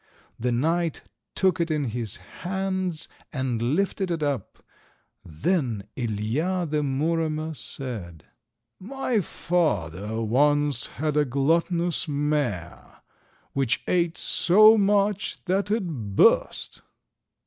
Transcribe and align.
The 0.39 0.51
knight 0.51 1.01
took 1.35 1.61
it 1.61 1.69
in 1.69 1.83
his 1.89 2.15
hands 2.41 3.07
and 3.31 3.61
lifted 3.61 4.09
it 4.09 4.23
up. 4.23 4.63
Then 5.23 5.83
Ilija, 5.95 6.67
the 6.67 6.81
Muromer, 6.81 7.53
said— 7.55 8.25
"My 8.79 9.19
father 9.21 10.19
once 10.19 10.87
had 10.97 11.15
a 11.15 11.23
gluttonous 11.25 12.07
mare, 12.07 13.01
which 13.53 13.83
ate 13.87 14.17
so 14.17 14.75
much 14.75 15.45
that 15.45 15.69
it 15.69 15.85
burst." 15.87 16.81